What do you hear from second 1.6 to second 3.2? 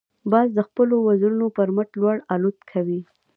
مټ لوړ الوت کوي